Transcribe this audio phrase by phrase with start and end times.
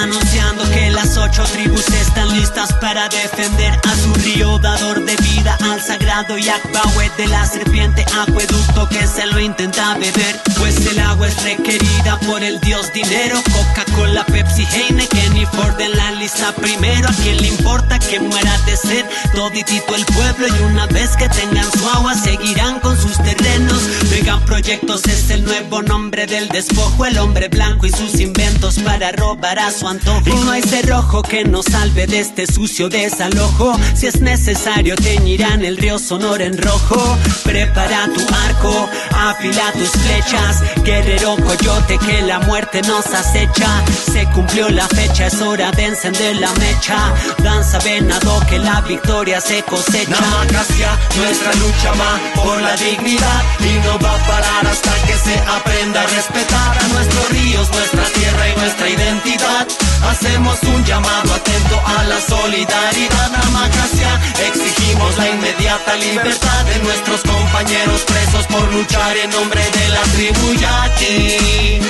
[0.00, 5.58] Anunciando que las ocho tribus están listas para defender a su río dador de vida
[5.62, 10.40] al sagrado Yakbawet de la serpiente acueducto que se lo intenta beber.
[10.56, 15.96] Pues el agua es requerida por el dios dinero Coca-Cola, Pepsi, Heineken y Ford en
[15.96, 17.08] la lista primero.
[17.08, 19.04] A quien le importa que muera de sed
[19.34, 23.82] toditito el pueblo y una vez que tengan su agua seguirán con sus terrenos.
[24.10, 29.12] Vegan Proyectos es el nuevo nombre del despojo el hombre blanco y sus inventos para
[29.12, 30.22] robar a su antojo.
[30.26, 33.78] Y no hay cerrojo que nos salve de este sucio desalojo.
[33.94, 37.18] Si es necesario, teñirán el río Sonora en rojo.
[37.44, 40.62] Prepara tu arco, afila tus flechas.
[40.84, 43.84] Guerrero coyote que la muerte nos acecha.
[44.12, 47.14] Se cumplió la fecha, es hora de encender la mecha.
[47.42, 50.10] Danza venado que la victoria se cosecha.
[50.10, 55.38] Namacasia, nuestra lucha va por la dignidad y no va a parar hasta que se
[55.38, 59.66] aprenda a respetar a nuestros ríos, nuestra tierra y nuestra identidad.
[60.10, 68.02] Hacemos un llamado atento a la solidaridad Namacasia Exigimos la inmediata libertad de nuestros compañeros
[68.02, 71.80] presos por luchar en nombre de la tribu Yaqui.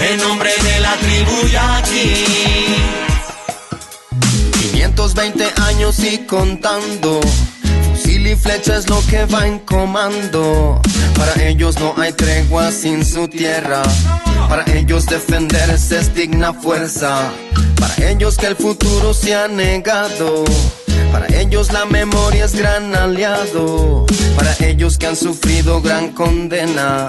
[0.00, 2.24] En nombre de la tribu Yaqui.
[4.72, 7.20] 520 años y contando.
[7.92, 10.80] Fusil y flecha es lo que va en comando.
[11.16, 13.82] Para ellos no hay tregua sin su tierra.
[14.48, 17.30] Para ellos defenderse es digna fuerza.
[17.78, 20.44] Para ellos que el futuro se ha negado.
[21.12, 24.06] Para ellos la memoria es gran aliado.
[24.36, 27.06] Para ellos que han sufrido gran condena.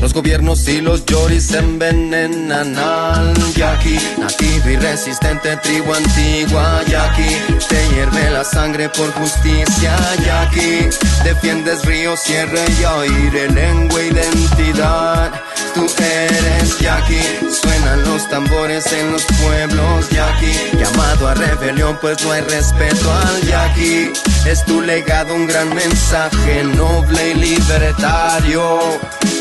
[0.00, 7.36] Los gobiernos y los lloris envenenan al yaqui, nativo y resistente tribu antigua yaqui.
[7.68, 10.88] Te hierve la sangre por justicia yaqui.
[11.24, 15.32] Defiendes río, sierra y aire, lengua, identidad.
[15.74, 17.20] Tú eres yaqui,
[17.60, 20.52] suenan los tambores en los pueblos yaqui.
[20.78, 24.12] Llamado a rebelión, pues no hay respeto al yaqui.
[24.46, 28.78] Es tu legado un gran mensaje noble y libertario.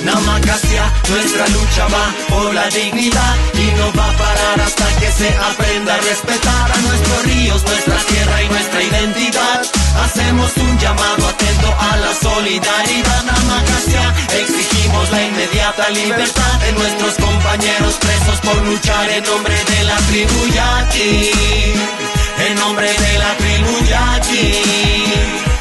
[0.03, 5.29] Namacasia, nuestra lucha va por la dignidad y no va a parar hasta que se
[5.29, 9.61] aprenda a respetar a nuestros ríos, nuestra tierra y nuestra identidad.
[10.03, 13.23] Hacemos un llamado atento a la solidaridad.
[13.23, 19.97] Namacasia, exigimos la inmediata libertad de nuestros compañeros presos por luchar en nombre de la
[19.97, 21.31] tribu Yaqui.
[22.47, 25.56] En nombre de la tribu Yaqui.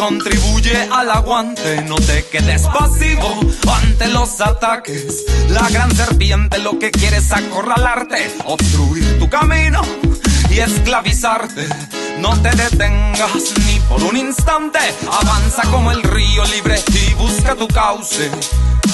[0.00, 1.82] Contribuye al aguante.
[1.82, 3.28] No te quedes pasivo
[3.70, 5.26] ante los ataques.
[5.50, 9.82] La gran serpiente lo que quiere es acorralarte, obstruir tu camino
[10.48, 11.68] y esclavizarte.
[12.18, 14.78] No te detengas ni por un instante.
[15.20, 18.30] Avanza como el río libre y busca tu cauce.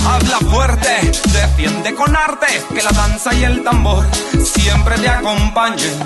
[0.04, 4.04] Habla fuerte, defiende con arte, que la danza y el tambor
[4.44, 6.00] siempre te acompañen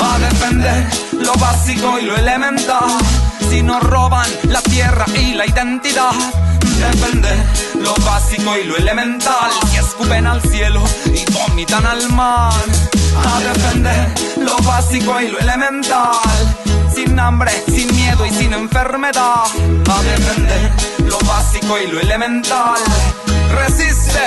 [0.00, 2.98] a defender lo básico y lo elemental.
[3.50, 6.12] Si nos roban la tierra y la identidad,
[6.78, 7.38] defender
[7.80, 9.50] lo básico y lo elemental.
[9.70, 12.52] Si escupen al cielo y vomitan al mar,
[13.26, 14.08] a defender
[14.38, 16.56] lo básico y lo elemental.
[16.94, 19.44] Sin hambre, sin miedo y sin enfermedad,
[19.90, 20.72] a defender
[21.04, 22.78] lo básico y lo elemental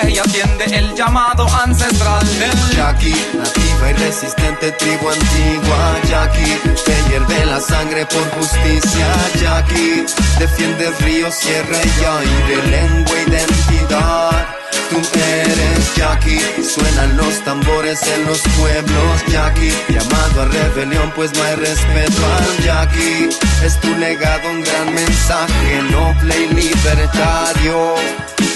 [0.07, 2.25] y atiende el llamado ancestral.
[2.39, 9.07] Del yaqui, nativo Viva y resistente tribu antigua, Jackie, que hierve la sangre por justicia,
[9.39, 10.05] Jackie,
[10.39, 14.47] defiende río, sierra y aire, lengua, identidad.
[14.89, 21.43] Tú eres Jackie, suenan los tambores en los pueblos, Jackie, llamado a rebelión pues no
[21.43, 23.29] hay respeto al Jackie,
[23.63, 27.95] es tu legado un gran mensaje noble y libertario.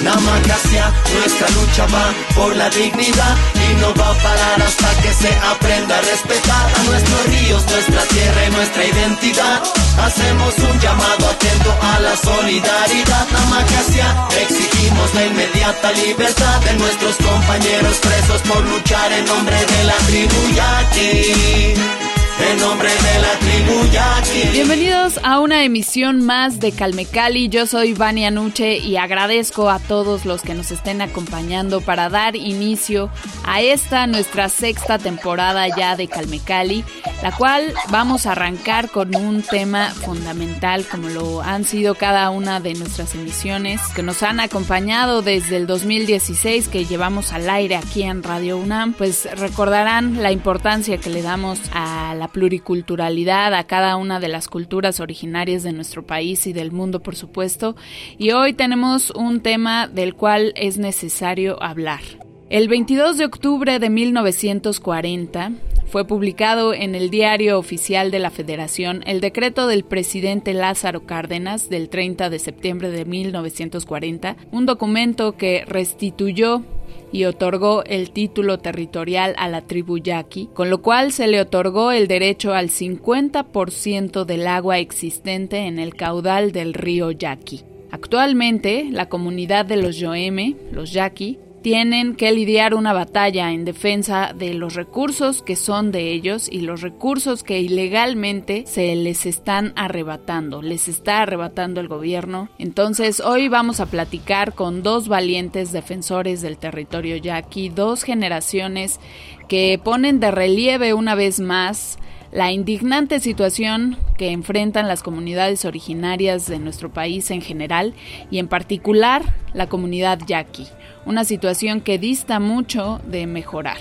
[0.04, 5.30] Namakasia, nuestra lucha va por la dignidad y no va a parar hasta que se
[5.54, 9.62] aprenda a respetar a nuestros ríos, nuestra tierra y nuestra identidad.
[10.04, 13.28] Hacemos un llamado atento a la solidaridad.
[13.32, 19.98] Namakasia, exigimos la inmediata libertad de nuestros compañeros presos por luchar en nombre de la
[20.08, 22.11] tribu Yaqui
[22.50, 24.50] en nombre de la tribu Yaqui.
[24.52, 27.50] Bienvenidos a una emisión más de Calmecali.
[27.50, 32.36] Yo soy Vania Nuche y agradezco a todos los que nos estén acompañando para dar
[32.36, 33.10] inicio
[33.46, 36.84] a esta nuestra sexta temporada ya de Calmecali,
[37.22, 42.60] la cual vamos a arrancar con un tema fundamental como lo han sido cada una
[42.60, 48.04] de nuestras emisiones que nos han acompañado desde el 2016 que llevamos al aire aquí
[48.04, 53.96] en Radio UNAM, pues recordarán la importancia que le damos a la pluriculturalidad, a cada
[53.98, 57.76] una de las culturas originarias de nuestro país y del mundo, por supuesto.
[58.18, 62.02] Y hoy tenemos un tema del cual es necesario hablar.
[62.50, 65.52] El 22 de octubre de 1940
[65.92, 71.70] fue publicado en el Diario Oficial de la Federación el decreto del presidente Lázaro Cárdenas
[71.70, 76.64] del 30 de septiembre de 1940, un documento que restituyó
[77.12, 81.92] y otorgó el título territorial a la tribu yaqui, con lo cual se le otorgó
[81.92, 87.64] el derecho al 50% del agua existente en el caudal del río Yaqui.
[87.92, 94.34] Actualmente, la comunidad de los Yoeme, los Yaqui, tienen que lidiar una batalla en defensa
[94.36, 99.74] de los recursos que son de ellos y los recursos que ilegalmente se les están
[99.76, 102.50] arrebatando, les está arrebatando el gobierno.
[102.58, 109.00] Entonces hoy vamos a platicar con dos valientes defensores del territorio yaqui, dos generaciones
[109.48, 112.00] que ponen de relieve una vez más
[112.32, 117.94] la indignante situación que enfrentan las comunidades originarias de nuestro país en general
[118.32, 119.22] y en particular
[119.54, 120.66] la comunidad yaqui
[121.06, 123.78] una situación que dista mucho de mejorar.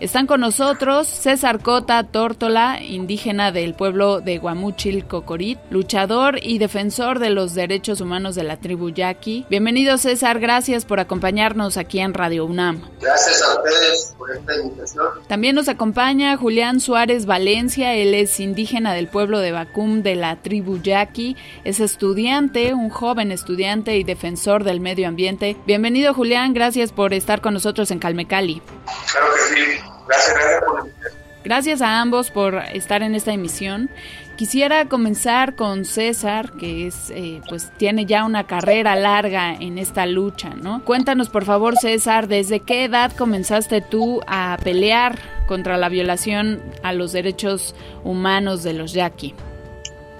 [0.00, 7.18] Están con nosotros César Cota Tórtola, indígena del pueblo de Guamuchil Cocorit, luchador y defensor
[7.18, 9.44] de los derechos humanos de la tribu Yaqui.
[9.50, 12.80] Bienvenido César, gracias por acompañarnos aquí en Radio UNAM.
[13.00, 15.06] Gracias a ustedes por esta invitación.
[15.26, 20.36] También nos acompaña Julián Suárez Valencia, él es indígena del pueblo de Bacum de la
[20.36, 25.56] tribu Yaqui, es estudiante, un joven estudiante y defensor del medio ambiente.
[25.66, 28.62] Bienvenido Julián, gracias por estar con nosotros en Calmecali.
[29.10, 29.87] Claro que sí.
[30.08, 33.88] Gracias, gracias por Gracias a ambos por estar en esta emisión.
[34.36, 40.04] Quisiera comenzar con César, que es, eh, pues, tiene ya una carrera larga en esta
[40.04, 40.84] lucha, ¿no?
[40.84, 46.92] Cuéntanos, por favor, César, ¿desde qué edad comenzaste tú a pelear contra la violación a
[46.92, 49.34] los derechos humanos de los yaqui?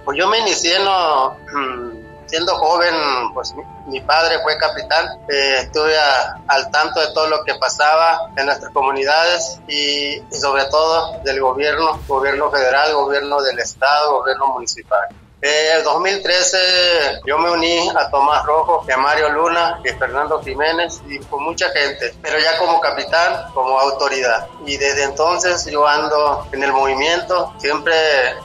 [0.05, 1.98] Pues yo me inicié en lo, mm,
[2.29, 2.95] siendo joven,
[3.35, 3.55] pues
[3.87, 5.95] mi, padre fue capitán, eh, estuve
[6.47, 12.01] al tanto de todo lo que pasaba en nuestras comunidades y, sobre todo del gobierno,
[12.07, 15.09] gobierno federal, gobierno del estado, gobierno municipal.
[15.41, 16.59] En el 2013
[17.25, 21.71] yo me uní a Tomás Rojo, a Mario Luna, a Fernando Jiménez y con mucha
[21.71, 24.49] gente, pero ya como capitán, como autoridad.
[24.67, 27.94] Y desde entonces yo ando en el movimiento, siempre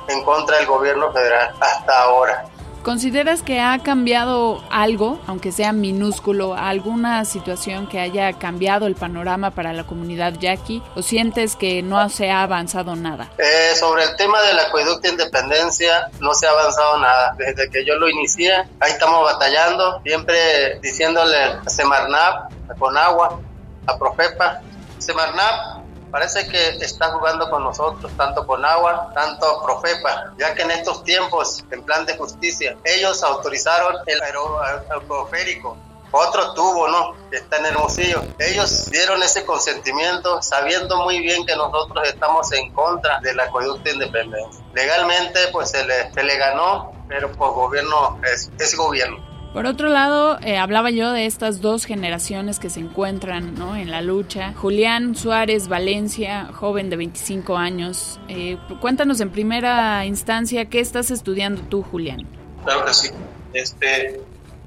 [0.08, 2.46] en contra del gobierno federal, hasta ahora.
[2.84, 9.52] ¿Consideras que ha cambiado algo, aunque sea minúsculo, alguna situación que haya cambiado el panorama
[9.52, 13.32] para la comunidad yaqui o sientes que no se ha avanzado nada?
[13.38, 17.36] Eh, sobre el tema del acueducto de independencia no se ha avanzado nada.
[17.38, 23.40] Desde que yo lo inicié, ahí estamos batallando, siempre diciéndole a Semarnap, a Conagua,
[23.88, 24.62] a Profepa.
[25.00, 25.73] Semarnap
[26.14, 31.04] parece que está jugando con nosotros, tanto con agua, tanto Profepa, ya que en estos
[31.04, 35.76] tiempos, en plan de justicia, ellos autorizaron el aeroporoférico,
[36.12, 37.16] otro tubo, ¿no?
[37.32, 38.22] Que está en Hermosillo.
[38.38, 43.94] Ellos dieron ese consentimiento sabiendo muy bien que nosotros estamos en contra del acueducto de
[43.94, 44.64] independencia.
[44.76, 49.33] Legalmente, pues se le, ganó, pero por gobierno es, es gobierno.
[49.54, 53.76] Por otro lado, eh, hablaba yo de estas dos generaciones que se encuentran ¿no?
[53.76, 54.52] en la lucha.
[54.60, 58.20] Julián Suárez Valencia, joven de 25 años.
[58.30, 62.28] Eh, cuéntanos en primera instancia qué estás estudiando tú, Julián.
[62.64, 63.12] Claro que sí.
[63.54, 64.20] Este,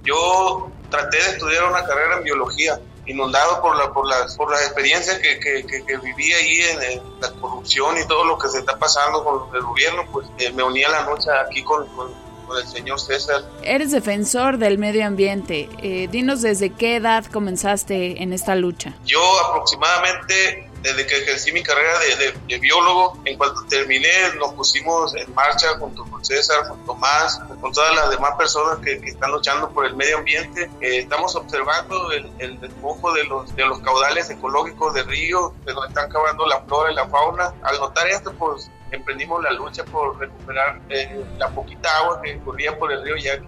[0.05, 4.63] yo traté de estudiar una carrera en biología, inundado por la por las por las
[4.67, 9.25] experiencias que, que, viví ahí en, la corrupción y todo lo que se está pasando
[9.25, 13.01] con el gobierno, pues eh, me uní a la lucha aquí con, con, el señor
[13.01, 13.43] César.
[13.63, 15.69] Eres defensor del medio ambiente.
[15.83, 18.95] Eh, dinos desde qué edad comenzaste en esta lucha.
[19.05, 21.99] Yo aproximadamente desde que ejercí mi carrera
[22.47, 27.73] de, biólogo, en cuanto terminé, nos pusimos en marcha junto con César, con Tomás, con
[27.73, 30.71] todas las demás personas que, están luchando por el medio ambiente.
[30.81, 35.73] Eh, estamos observando el, el despojo de los, de los caudales ecológicos de ríos, de
[35.73, 37.53] donde están acabando la flora y la fauna.
[37.63, 42.79] Al notar esto, pues emprendimos la lucha por recuperar eh, la poquita agua que corría
[42.79, 43.47] por el río Yaqui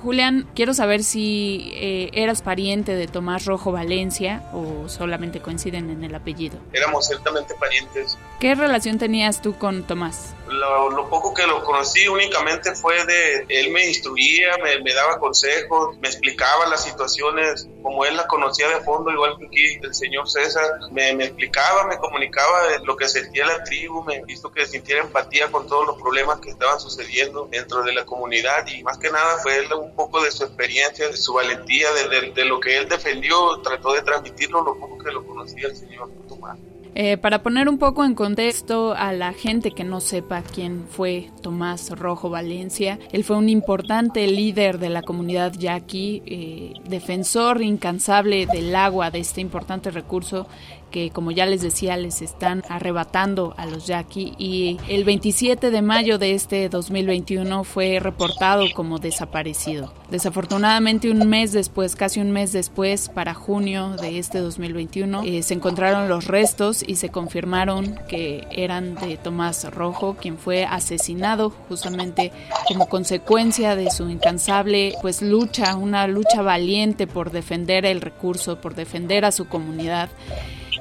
[0.00, 6.04] Julián, quiero saber si eh, eras pariente de Tomás Rojo Valencia o solamente coinciden en
[6.04, 6.58] el apellido.
[6.72, 8.16] Éramos ciertamente parientes.
[8.38, 10.34] ¿Qué relación tenías tú con Tomás?
[10.48, 16.08] Lo, poco que lo conocí únicamente fue de él me instruía, me, daba consejos, me
[16.08, 20.64] explicaba las situaciones como él las conocía de fondo, igual que aquí el señor César,
[20.92, 25.66] me, explicaba, me comunicaba lo que sentía la tribu, me hizo que sintiera empatía con
[25.66, 29.58] todos los problemas que estaban sucediendo dentro de la comunidad y más que nada fue
[29.58, 33.60] él un poco de su experiencia, de su valentía, de, de lo que él defendió,
[33.62, 36.58] trató de transmitirlo lo poco que lo conocía el señor Tomás.
[36.94, 41.30] Eh, para poner un poco en contexto a la gente que no sepa quién fue
[41.40, 48.46] Tomás Rojo Valencia, él fue un importante líder de la comunidad yaqui, eh, defensor incansable
[48.46, 50.48] del agua, de este importante recurso
[50.90, 55.82] que como ya les decía les están arrebatando a los yaqui y el 27 de
[55.82, 59.92] mayo de este 2021 fue reportado como desaparecido.
[60.10, 65.54] Desafortunadamente un mes después, casi un mes después, para junio de este 2021, eh, se
[65.54, 72.32] encontraron los restos y se confirmaron que eran de Tomás Rojo, quien fue asesinado justamente
[72.66, 78.74] como consecuencia de su incansable pues lucha, una lucha valiente por defender el recurso, por
[78.74, 80.08] defender a su comunidad.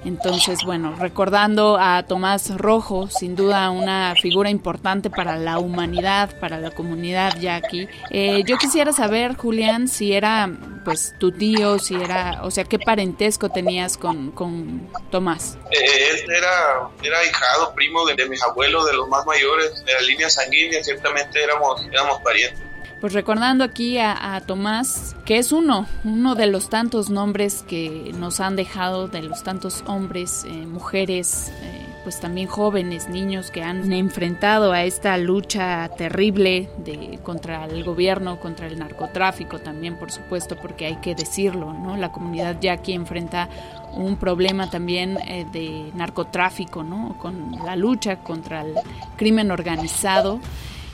[0.05, 6.57] Entonces, bueno, recordando a Tomás Rojo, sin duda una figura importante para la humanidad, para
[6.57, 7.87] la comunidad ya aquí.
[8.09, 10.49] Eh, yo quisiera saber, Julián, si era
[10.85, 15.57] pues tu tío, si era, o sea, qué parentesco tenías con, con Tomás.
[15.71, 15.77] Eh,
[16.11, 20.01] él era, era hijado, primo de, de mis abuelos, de los más mayores, de la
[20.01, 22.59] línea sanguínea, ciertamente éramos, éramos parientes.
[23.01, 28.41] Pues recordando aquí a, Tomás, que es uno, uno de los tantos nombres que nos
[28.41, 33.91] han dejado, de los tantos hombres, eh, mujeres, eh, pues también jóvenes, niños que han
[33.93, 40.57] enfrentado a esta lucha terrible de, contra el gobierno, contra el narcotráfico también, por supuesto,
[40.57, 41.95] porque hay que decirlo, ¿no?
[41.95, 43.47] La comunidad ya aquí enfrenta
[43.93, 47.17] un problema también eh, de narcotráfico, ¿no?
[47.17, 48.73] Con la lucha contra el
[49.15, 50.41] crimen organizado.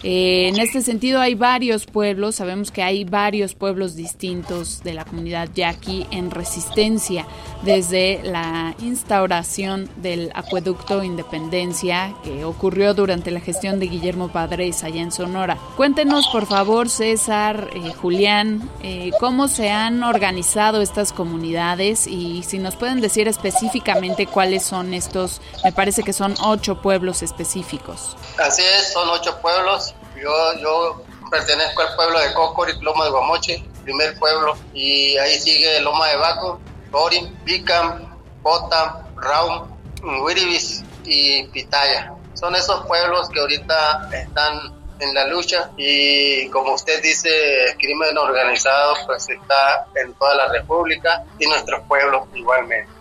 [0.04, 5.06] Eh, en este sentido hay varios pueblos, sabemos que hay varios pueblos distintos de la
[5.06, 7.26] comunidad yaqui en resistencia
[7.64, 15.02] desde la instauración del acueducto Independencia que ocurrió durante la gestión de Guillermo Padres allá
[15.02, 15.58] en Sonora.
[15.76, 22.60] Cuéntenos por favor César, eh, Julián, eh, cómo se han organizado estas comunidades y si
[22.60, 28.16] nos pueden decir específicamente cuáles son estos, me parece que son ocho pueblos específicos.
[28.38, 33.64] Así es, son ocho pueblos yo, yo pertenezco al pueblo de Cocoric, Loma de Guamoche,
[33.84, 36.60] primer pueblo, y ahí sigue Loma de Baco,
[36.92, 39.68] Corin, Bicam, Potam, Raum,
[40.24, 42.14] Wiribis y Pitaya.
[42.34, 48.18] Son esos pueblos que ahorita están en la lucha y como usted dice, el crimen
[48.18, 52.95] organizado pues está en toda la república y nuestros pueblos igualmente.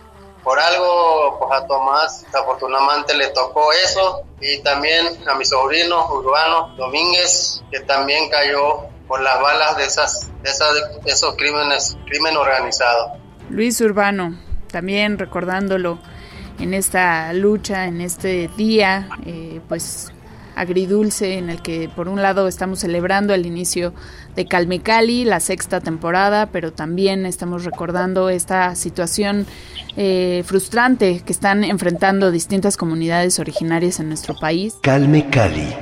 [0.45, 6.75] Por algo, pues a Tomás afortunadamente le tocó eso y también a mi sobrino Urbano
[6.77, 13.17] Domínguez, que también cayó por las balas de esas, de esos crímenes, crimen organizado.
[13.49, 14.39] Luis Urbano,
[14.71, 15.97] también recordándolo
[16.59, 20.13] en esta lucha, en este día, eh, pues
[20.55, 23.93] agridulce en el que por un lado estamos celebrando el inicio
[24.35, 29.45] de Calmecali, la sexta temporada, pero también estamos recordando esta situación
[29.97, 34.75] eh, frustrante que están enfrentando distintas comunidades originarias en nuestro país.
[34.81, 35.73] Calme Cali.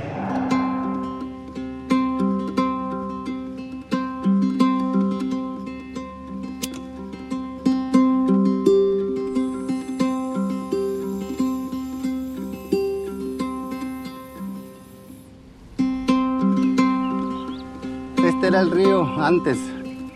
[18.24, 19.58] Este era el río antes,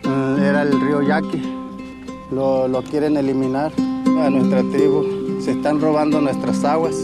[0.03, 1.55] eh, era el río Yaqui.
[2.31, 3.71] Lo, lo quieren eliminar
[4.21, 5.03] a nuestra tribu.
[5.39, 6.95] Se están robando nuestras aguas.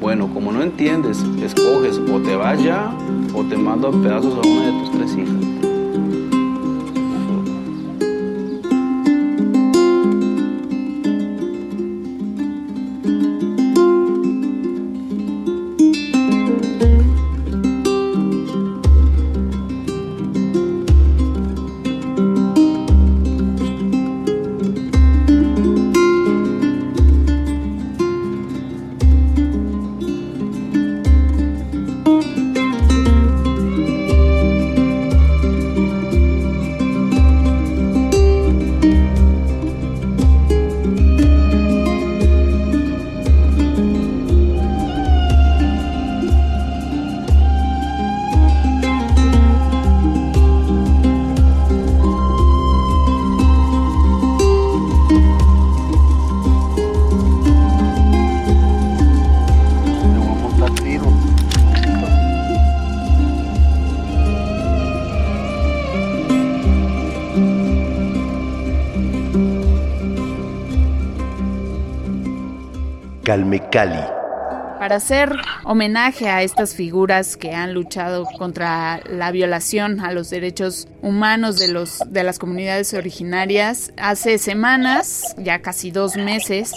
[0.00, 2.94] Bueno, como no entiendes, escoges o te vas ya
[3.34, 5.53] o te mando a pedazos a una de tus tres hijas.
[73.24, 74.04] Calme Cali.
[74.78, 80.88] Para hacer homenaje a estas figuras que han luchado contra la violación a los derechos
[81.00, 86.72] humanos de, los, de las comunidades originarias, hace semanas, ya casi dos meses,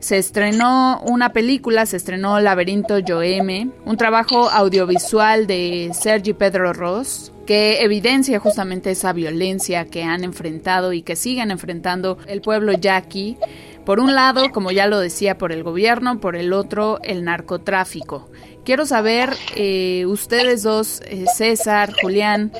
[0.00, 7.32] se estrenó una película, se estrenó Laberinto Yoeme, un trabajo audiovisual de Sergi Pedro Ross,
[7.46, 13.36] que evidencia justamente esa violencia que han enfrentado y que siguen enfrentando el pueblo yaqui.
[13.84, 18.30] Por un lado, como ya lo decía, por el gobierno, por el otro, el narcotráfico.
[18.64, 22.50] Quiero saber, eh, ustedes dos, eh, César, Julián,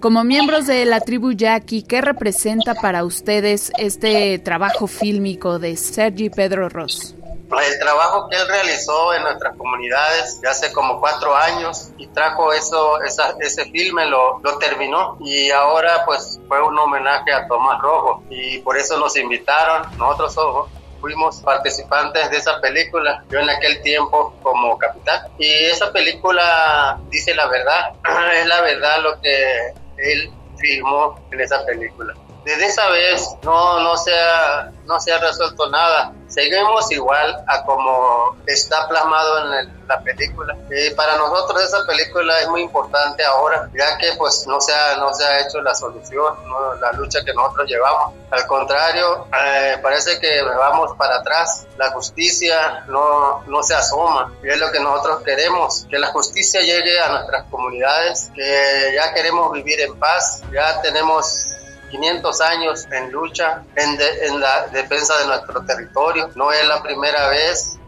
[0.00, 6.30] como miembros de la tribu Yaqui, ¿qué representa para ustedes este trabajo fílmico de Sergi
[6.30, 7.14] Pedro Ross?
[7.50, 12.52] El trabajo que él realizó en nuestras comunidades ya hace como cuatro años y trajo
[12.52, 18.24] eso, ese filme, lo, lo terminó y ahora pues fue un homenaje a Tomás Rojo
[18.30, 20.68] y por eso nos invitaron, nosotros
[21.00, 25.20] fuimos participantes de esa película, yo en aquel tiempo como capitán.
[25.38, 27.92] Y esa película dice la verdad,
[28.40, 32.14] es la verdad lo que él filmó en esa película.
[32.46, 36.12] Desde esa vez no, no, se ha, no se ha resuelto nada.
[36.28, 40.56] Seguimos igual a como está plasmado en la película.
[40.70, 44.96] Y para nosotros esa película es muy importante ahora, ya que pues no se ha,
[44.96, 46.34] no se ha hecho la solución,
[46.80, 48.14] la lucha que nosotros llevamos.
[48.30, 51.66] Al contrario, eh, parece que vamos para atrás.
[51.76, 54.32] La justicia no, no se asoma.
[54.44, 59.12] Y es lo que nosotros queremos, que la justicia llegue a nuestras comunidades, que ya
[59.12, 61.48] queremos vivir en paz, ya tenemos
[61.90, 66.30] 500 años en lucha en, la defensa de nuestro territorio.
[66.34, 67.78] No es la primera vez.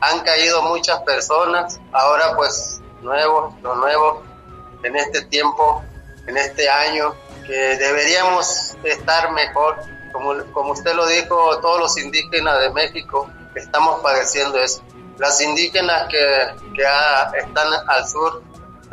[0.00, 1.80] Han caído muchas personas.
[1.92, 4.24] Ahora pues nuevos, los nuevos
[4.82, 5.82] en este tiempo,
[6.26, 7.14] en este año,
[7.46, 9.78] que deberíamos estar mejor.
[10.12, 14.82] Como, como usted lo dijo, todos los indígenas de México estamos padeciendo eso.
[15.18, 16.82] Las indígenas que, que
[17.38, 18.42] están al sur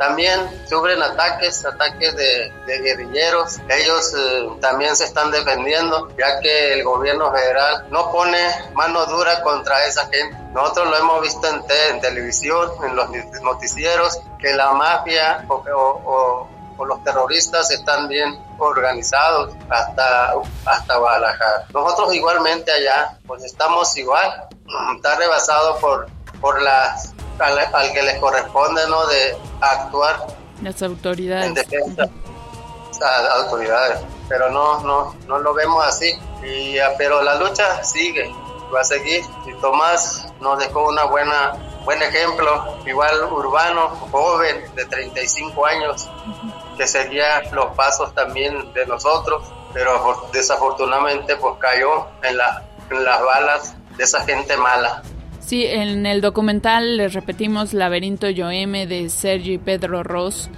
[0.02, 3.58] también sufren ataques, ataques de, guerrilleros.
[3.68, 8.36] Ellos eh, también se están defendiendo, ya que el gobierno federal no pone
[8.74, 10.36] mano dura contra esa gente.
[10.52, 13.10] Nosotros lo hemos visto en, televisión, en los
[13.42, 16.48] noticieros, que la mafia o,
[16.84, 20.34] los terroristas están bien organizados hasta,
[20.64, 21.64] hasta Guadalajara.
[21.72, 24.48] Nosotros igualmente allá, pues estamos igual,
[24.96, 26.08] está rebasado por,
[26.40, 29.06] por las al, que le corresponde, ¿no?
[29.06, 30.26] De actuar.
[30.62, 31.46] Las autoridades.
[31.46, 32.08] En defensa.
[33.36, 34.00] autoridades.
[34.28, 36.12] Pero no, no, no lo vemos así.
[36.44, 38.32] Y, pero la lucha sigue,
[38.74, 39.22] va a seguir.
[39.46, 41.52] Y Tomás nos dejó una buena,
[41.84, 46.08] buen ejemplo, igual urbano, joven, de 35 años,
[46.76, 53.22] que seguía los pasos también de nosotros, pero desafortunadamente pues cayó en, la, en las
[53.22, 55.02] balas de esa gente mala.
[55.52, 60.48] Sí, en el documental les repetimos Laberinto Yoeme de Sergi Pedro Ross.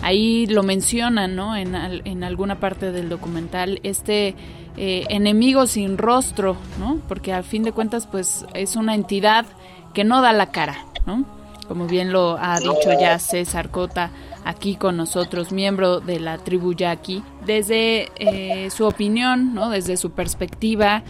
[0.00, 1.56] Ahí lo mencionan, ¿no?
[1.56, 4.36] En, en alguna parte del documental, este
[4.76, 7.00] eh, enemigo sin rostro, ¿no?
[7.08, 9.44] Porque al fin de cuentas, pues es una entidad
[9.92, 11.24] que no da la cara, ¿no?
[11.66, 14.12] Como bien lo ha dicho ya César Cota
[14.44, 19.70] aquí con nosotros, miembro de la tribu Yaqui, desde eh, su opinión, ¿no?
[19.70, 21.02] desde su perspectiva,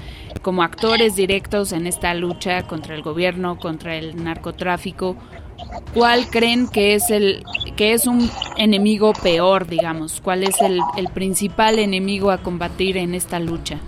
[0.43, 5.17] como actores directos en esta lucha contra el gobierno, contra el narcotráfico,
[5.93, 7.45] ¿cuál creen que es el
[7.77, 10.21] que es un enemigo peor, digamos?
[10.23, 10.81] ¿Cuál es el,
[11.13, 13.79] principal enemigo a combatir en esta lucha?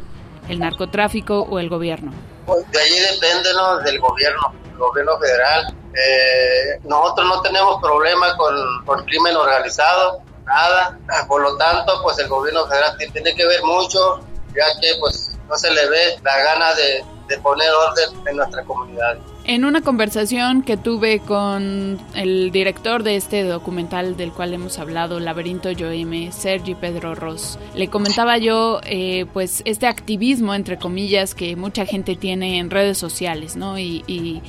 [0.48, 2.12] ¿El narcotráfico o el gobierno?
[2.46, 3.78] Pues de allí depende ¿no?
[3.78, 5.74] del gobierno, gobierno federal.
[5.94, 10.98] Eh, nosotros no tenemos problema con, con crimen organizado, nada.
[11.28, 14.20] Por lo tanto, pues el gobierno federal tiene que ver mucho,
[14.54, 18.62] ya que pues no se le ve la gana de, de poner orden en nuestra
[18.64, 19.18] comunidad.
[19.48, 25.20] En una conversación que tuve con el director de este documental del cual hemos hablado,
[25.20, 31.54] Laberinto Yoeme, Sergi Pedro Ross, le comentaba yo, eh, pues, este activismo, entre comillas, que
[31.54, 33.78] mucha gente tiene en redes sociales, ¿no?
[33.78, 34.42] Y, y,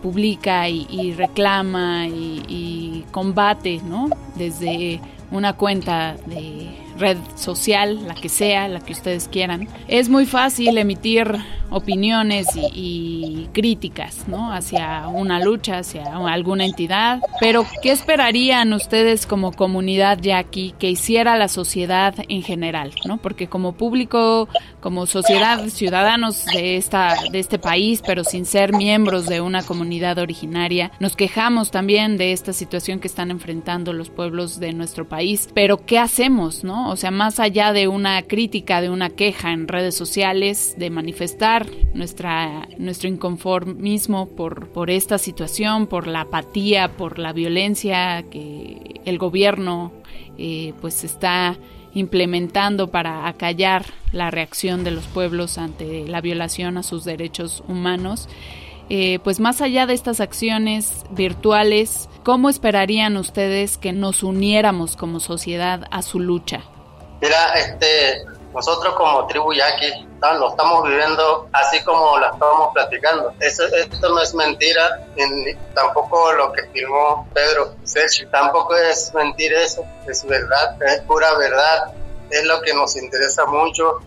[0.00, 4.08] publica y, reclama y, y combate, ¿no?
[4.36, 10.26] Desde una cuenta de red social, la que sea, la que ustedes quieran, es muy
[10.26, 11.38] fácil emitir
[11.70, 14.52] opiniones y, críticas ¿no?
[14.52, 17.20] hacia una lucha, hacia alguna entidad.
[17.40, 22.92] Pero, ¿qué esperarían ustedes como comunidad ya aquí que hiciera la sociedad en general?
[23.04, 23.18] ¿no?
[23.18, 24.48] Porque como público,
[24.80, 30.18] como sociedad, ciudadanos de, esta, de este país, pero sin ser miembros de una comunidad
[30.18, 35.48] originaria, nos quejamos también de esta situación que están enfrentando los pueblos de nuestro país.
[35.54, 36.64] Pero, ¿qué hacemos?
[36.64, 36.87] ¿no?
[36.90, 41.66] O sea, más allá de una crítica, de una queja en redes sociales, de manifestar,
[41.92, 49.18] nuestra, nuestro inconformismo por, por esta situación, por la apatía, por la violencia que el
[49.18, 49.92] gobierno
[50.38, 51.58] eh, pues está
[51.92, 58.30] implementando para acallar la reacción de los pueblos ante la violación a sus derechos humanos.
[58.88, 65.20] Eh, pues más allá de estas acciones virtuales, ¿cómo esperarían ustedes que nos uniéramos como
[65.20, 66.62] sociedad a su lucha?
[67.20, 73.32] Mira, este, nosotros como tribu yaqui lo estamos viviendo así como lo estamos platicando.
[73.40, 75.06] esto no es mentira,
[75.74, 81.92] tampoco lo que filmó Pedro Sechi, tampoco es mentira eso, es verdad, es pura verdad.
[82.30, 84.00] Es lo que nos interesa mucho,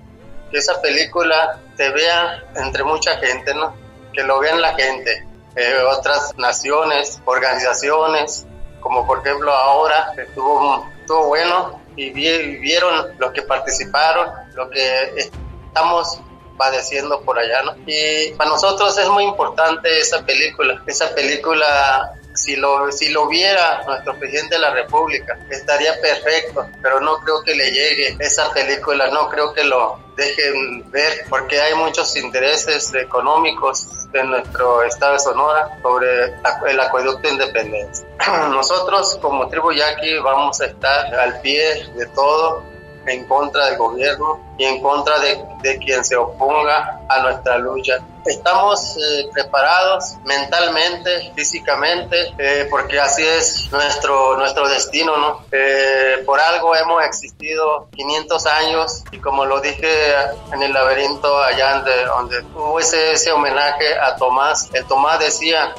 [0.52, 3.74] que esa película se vea entre mucha gente, ¿no?
[4.14, 8.46] Que lo vean la gente, eh, otras naciones, organizaciones,
[8.80, 15.30] como por ejemplo ahora estuvo, estuvo bueno, y vieron los que participaron, lo que
[15.68, 16.20] estamos
[16.58, 17.76] padeciendo por allá, ¿no?
[17.88, 20.82] Y para nosotros es muy importante esa película.
[20.86, 27.00] Esa película, si lo, si lo viera nuestro presidente de la República, estaría perfecto, pero
[27.00, 31.74] no creo que le llegue esa película, no creo que lo dejen ver, porque hay
[31.76, 36.34] muchos intereses económicos de nuestro estado de Sonora sobre
[36.68, 38.06] el acueducto de independencia.
[38.50, 42.71] Nosotros como tribu yaqui vamos a estar al pie de todo
[43.06, 48.00] en contra del gobierno y en contra de, de quien se oponga a nuestra lucha.
[48.26, 55.44] Estamos eh, preparados mentalmente, físicamente, eh, porque así es nuestro, nuestro destino, ¿no?
[55.52, 60.14] Eh, por algo hemos existido 500 años y como lo dije
[60.54, 65.74] en el laberinto allá donde, donde hubo ese, ese homenaje a Tomás, el Tomás decía,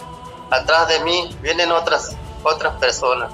[0.51, 3.31] atrás de mí vienen otras, otras personas.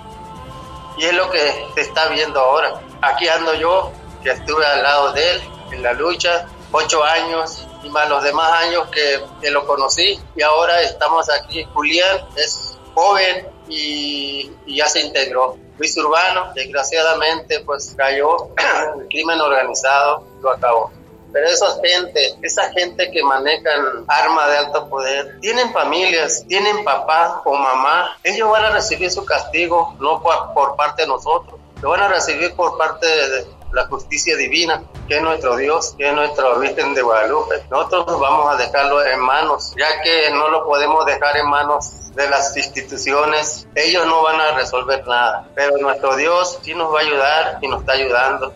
[0.98, 1.38] Y es lo que
[1.74, 5.92] se está viendo ahora aquí ando yo, que estuve al lado de él en la
[5.92, 11.28] lucha, ocho años y más los demás años que, que lo conocí y ahora estamos
[11.30, 11.64] aquí.
[11.72, 15.56] Julián es joven y, ya se integró.
[15.78, 18.48] Luis Urbano, desgraciadamente, pues cayó,
[18.98, 20.90] el crimen organizado lo acabó.
[21.32, 27.42] Pero esa gente, esa gente que manejan armas de alto poder, tienen familias, tienen papá
[27.44, 32.00] o mamá, ellos van a recibir su castigo, no por parte de nosotros lo van
[32.00, 36.58] a recibir por parte de la justicia divina, que es nuestro Dios, que es nuestro
[36.58, 37.62] Virgen de Guadalupe.
[37.70, 42.28] Nosotros vamos a dejarlo en manos, ya que no lo podemos dejar en manos de
[42.28, 47.02] las instituciones, ellos no van a resolver nada, pero nuestro Dios sí nos va a
[47.02, 48.52] ayudar y nos está ayudando.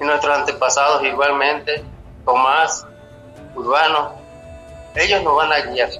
[0.00, 1.84] Y nuestros antepasados igualmente,
[2.24, 2.84] Tomás,
[3.54, 4.12] Urbano,
[4.94, 5.90] ellos nos van a guiar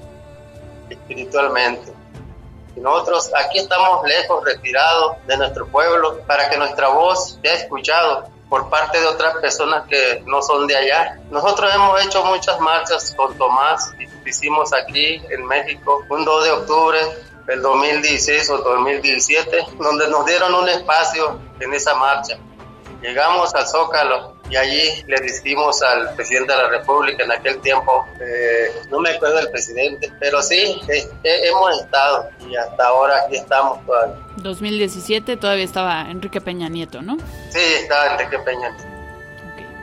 [0.89, 1.96] espiritualmente.
[2.77, 8.69] Nosotros aquí estamos lejos, retirados de nuestro pueblo, para que nuestra voz sea escuchado por
[8.69, 11.19] parte de otras personas que no son de allá.
[11.29, 16.51] Nosotros hemos hecho muchas marchas con Tomás, y hicimos aquí en México un 2 de
[16.51, 16.99] octubre
[17.45, 22.37] del 2016 o 2017, donde nos dieron un espacio en esa marcha.
[23.01, 28.07] Llegamos al Zócalo y allí le dijimos al presidente de la República en aquel tiempo,
[28.19, 33.23] eh, no me acuerdo del presidente, pero sí, eh, eh, hemos estado y hasta ahora
[33.25, 34.15] aquí estamos todavía.
[34.37, 37.17] 2017 todavía estaba Enrique Peña Nieto, ¿no?
[37.49, 38.97] Sí, estaba Enrique Peña Nieto.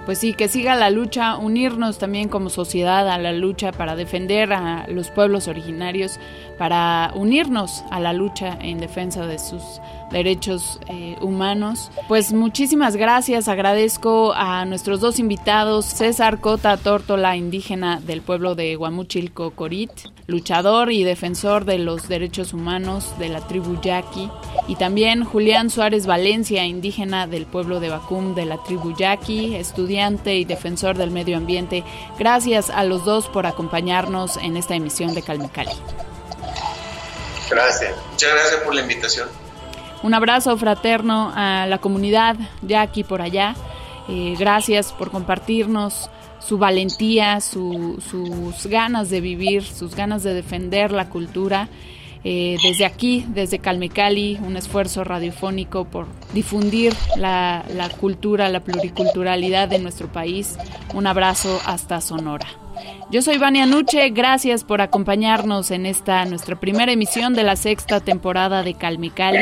[0.05, 4.53] Pues sí, que siga la lucha, unirnos también como sociedad a la lucha para defender
[4.53, 6.21] a los pueblos originarios,
[6.59, 9.81] para unirnos a la lucha en defensa de sus
[10.15, 11.91] derechos eh, humanos.
[12.07, 18.77] Pues muchísimas gracias, agradezco a nuestros dos invitados, César Cota Tórtola, indígena del pueblo de
[18.77, 19.91] Guamuchilco Corit,
[20.29, 24.31] luchador y defensor de los derechos humanos de la tribu Yaqui,
[24.69, 30.37] y también Julián Suárez Valencia, indígena del pueblo de Bacum de la tribu Yaqui, estudiante
[30.37, 31.83] y defensor del medio ambiente.
[32.21, 35.73] Gracias a los dos por acompañarnos en esta emisión de Calmecali.
[37.51, 37.95] Gracias.
[38.13, 39.44] Muchas gracias por la invitación.
[40.05, 43.55] Un abrazo fraterno a la comunidad ya aquí por allá.
[44.07, 51.09] Eh, gracias por compartirnos su valentía, sus ganas de vivir, sus ganas de defender la
[51.09, 51.71] cultura.
[52.23, 59.69] Eh, desde aquí, desde Calmecali, un esfuerzo radiofónico por difundir la, la cultura, la pluriculturalidad
[59.69, 60.59] de nuestro país.
[60.93, 62.64] Un abrazo hasta Sonora.
[63.15, 68.01] Yo soy Vania Nuche, gracias por acompañarnos en esta nuestra primera emisión de la sexta
[68.01, 69.39] temporada de Calmecali.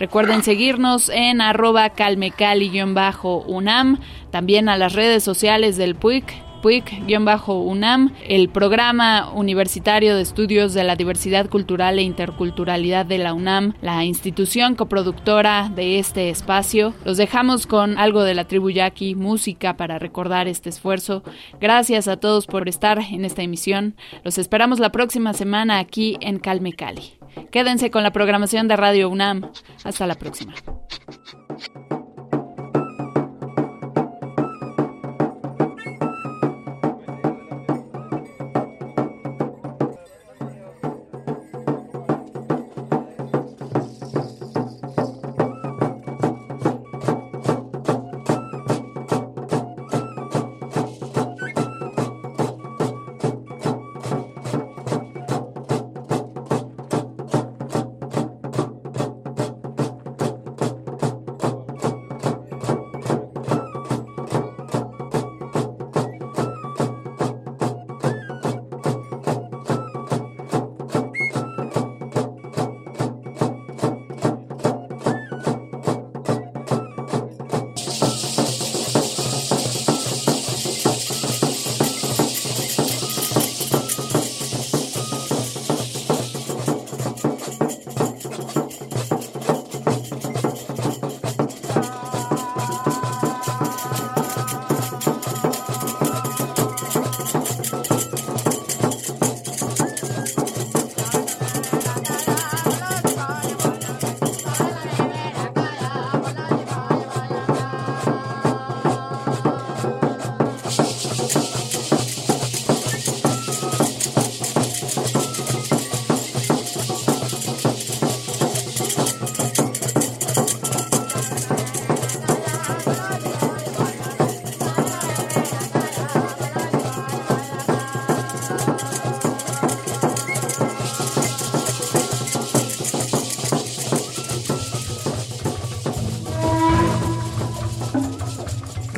[0.00, 4.00] Recuerden seguirnos en arroba calmecali-unam,
[4.32, 6.24] también a las redes sociales del PUIC,
[6.64, 13.74] PUIC-UNAM, el Programa Universitario de Estudios de la Diversidad Cultural e Interculturalidad de la UNAM,
[13.82, 16.94] la institución coproductora de este espacio.
[17.04, 21.22] Los dejamos con algo de la tribu Yaqui, música para recordar este esfuerzo.
[21.60, 23.94] Gracias a todos por estar en esta emisión.
[24.24, 27.12] Los esperamos la próxima semana aquí en Calme Cali.
[27.50, 29.50] Quédense con la programación de Radio UNAM.
[29.84, 30.54] Hasta la próxima.